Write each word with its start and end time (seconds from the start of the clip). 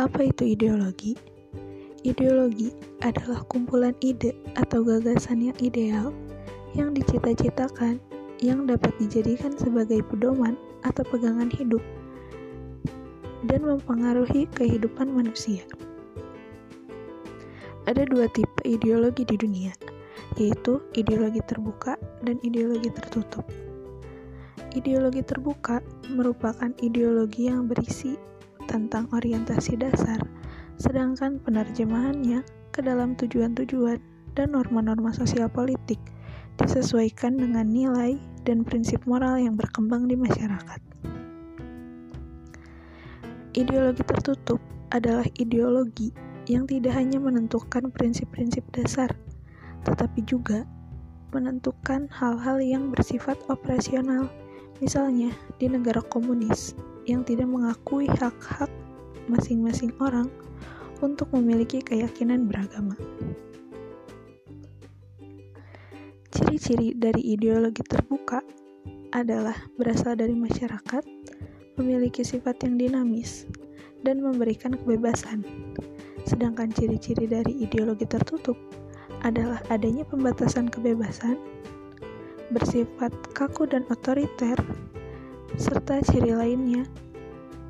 Apa 0.00 0.24
itu 0.24 0.56
ideologi? 0.56 1.12
Ideologi 2.00 2.72
adalah 3.04 3.44
kumpulan 3.44 3.92
ide 4.00 4.32
atau 4.56 4.80
gagasan 4.80 5.52
yang 5.52 5.58
ideal 5.60 6.16
yang 6.72 6.96
dicita-citakan 6.96 8.00
yang 8.40 8.64
dapat 8.64 8.88
dijadikan 8.96 9.52
sebagai 9.52 10.00
pedoman 10.08 10.56
atau 10.88 11.04
pegangan 11.12 11.52
hidup 11.52 11.84
dan 13.44 13.68
mempengaruhi 13.68 14.48
kehidupan 14.56 15.12
manusia. 15.12 15.60
Ada 17.84 18.08
dua 18.08 18.32
tipe 18.32 18.64
ideologi 18.64 19.28
di 19.28 19.36
dunia, 19.36 19.76
yaitu 20.40 20.80
ideologi 20.96 21.44
terbuka 21.44 22.00
dan 22.24 22.40
ideologi 22.40 22.88
tertutup. 22.88 23.44
Ideologi 24.72 25.20
terbuka 25.20 25.84
merupakan 26.08 26.72
ideologi 26.80 27.52
yang 27.52 27.68
berisi 27.68 28.31
tentang 28.72 29.04
orientasi 29.12 29.76
dasar, 29.76 30.16
sedangkan 30.80 31.36
penerjemahannya 31.44 32.40
ke 32.72 32.80
dalam 32.80 33.12
tujuan-tujuan 33.20 34.00
dan 34.32 34.56
norma-norma 34.56 35.12
sosial 35.12 35.52
politik 35.52 36.00
disesuaikan 36.56 37.36
dengan 37.36 37.68
nilai 37.68 38.16
dan 38.48 38.64
prinsip 38.64 39.04
moral 39.04 39.36
yang 39.36 39.60
berkembang 39.60 40.08
di 40.08 40.16
masyarakat. 40.16 40.80
Ideologi 43.52 44.00
tertutup 44.08 44.64
adalah 44.88 45.28
ideologi 45.36 46.08
yang 46.48 46.64
tidak 46.64 46.96
hanya 46.96 47.20
menentukan 47.20 47.92
prinsip-prinsip 47.92 48.64
dasar, 48.72 49.12
tetapi 49.84 50.24
juga 50.24 50.64
menentukan 51.36 52.08
hal-hal 52.08 52.56
yang 52.64 52.88
bersifat 52.88 53.36
operasional, 53.52 54.32
misalnya 54.80 55.28
di 55.60 55.68
negara 55.68 56.00
komunis 56.00 56.72
yang 57.06 57.26
tidak 57.26 57.50
mengakui 57.50 58.06
hak-hak 58.06 58.70
masing-masing 59.26 59.90
orang 60.02 60.30
untuk 61.02 61.30
memiliki 61.34 61.82
keyakinan 61.82 62.46
beragama. 62.46 62.94
Ciri-ciri 66.32 66.94
dari 66.96 67.34
ideologi 67.34 67.82
terbuka 67.84 68.40
adalah 69.12 69.54
berasal 69.76 70.16
dari 70.16 70.32
masyarakat, 70.32 71.04
memiliki 71.76 72.24
sifat 72.24 72.64
yang 72.64 72.80
dinamis, 72.80 73.44
dan 74.00 74.22
memberikan 74.24 74.72
kebebasan. 74.72 75.44
Sedangkan 76.24 76.70
ciri-ciri 76.72 77.28
dari 77.28 77.52
ideologi 77.66 78.06
tertutup 78.06 78.56
adalah 79.22 79.60
adanya 79.68 80.02
pembatasan 80.08 80.70
kebebasan, 80.70 81.36
bersifat 82.50 83.12
kaku 83.36 83.68
dan 83.68 83.86
otoriter, 83.92 84.56
serta 85.60 86.00
ciri 86.04 86.32
lainnya 86.32 86.88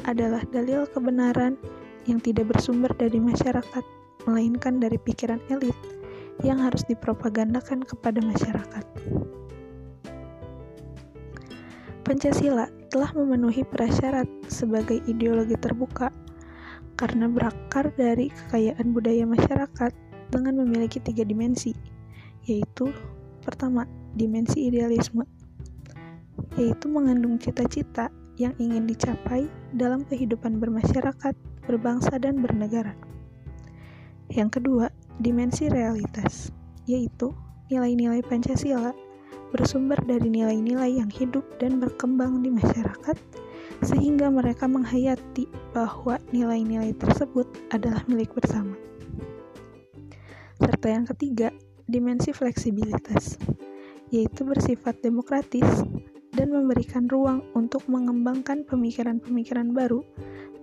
adalah 0.06 0.42
dalil 0.50 0.86
kebenaran 0.91 1.58
yang 2.06 2.19
tidak 2.19 2.50
bersumber 2.50 2.91
dari 2.98 3.22
masyarakat, 3.22 3.84
melainkan 4.27 4.83
dari 4.83 4.98
pikiran 4.98 5.39
elit 5.50 5.74
yang 6.42 6.58
harus 6.58 6.83
dipropagandakan 6.86 7.86
kepada 7.86 8.19
masyarakat. 8.22 8.84
Pancasila 12.02 12.66
telah 12.91 13.14
memenuhi 13.14 13.62
prasyarat 13.62 14.27
sebagai 14.50 14.98
ideologi 15.06 15.55
terbuka 15.55 16.11
karena 16.98 17.30
berakar 17.30 17.94
dari 17.94 18.28
kekayaan 18.28 18.91
budaya 18.91 19.22
masyarakat 19.22 19.94
dengan 20.34 20.58
memiliki 20.67 20.98
tiga 20.98 21.22
dimensi, 21.22 21.72
yaitu 22.46 22.91
pertama, 23.46 23.86
dimensi 24.19 24.67
idealisme, 24.67 25.22
yaitu 26.56 26.89
mengandung 26.89 27.41
cita-cita 27.41 28.12
yang 28.41 28.56
ingin 28.56 28.89
dicapai 28.89 29.48
dalam 29.77 30.05
kehidupan 30.08 30.56
bermasyarakat, 30.61 31.34
berbangsa, 31.69 32.17
dan 32.17 32.41
bernegara. 32.41 32.97
Yang 34.33 34.61
kedua, 34.61 34.86
dimensi 35.20 35.68
realitas, 35.68 36.48
yaitu 36.89 37.33
nilai-nilai 37.68 38.24
Pancasila 38.24 38.92
bersumber 39.52 40.01
dari 40.08 40.33
nilai-nilai 40.33 40.96
yang 40.96 41.13
hidup 41.13 41.45
dan 41.61 41.77
berkembang 41.77 42.40
di 42.40 42.48
masyarakat, 42.48 43.17
sehingga 43.84 44.33
mereka 44.33 44.64
menghayati 44.64 45.45
bahwa 45.77 46.17
nilai-nilai 46.33 46.96
tersebut 46.96 47.45
adalah 47.69 48.01
milik 48.08 48.33
bersama. 48.33 48.73
Serta 50.57 50.89
yang 50.89 51.05
ketiga, 51.05 51.52
dimensi 51.84 52.33
fleksibilitas, 52.33 53.36
yaitu 54.08 54.40
bersifat 54.48 55.05
demokratis 55.05 55.84
dan 56.33 56.48
memberikan 56.48 57.07
ruang 57.09 57.45
untuk 57.53 57.85
mengembangkan 57.89 58.65
pemikiran-pemikiran 58.65 59.77
baru 59.77 60.01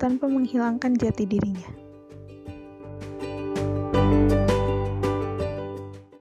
tanpa 0.02 0.26
menghilangkan 0.26 0.98
jati 0.98 1.30
dirinya. 1.30 1.70
thank 3.90 4.32
you 4.34 4.39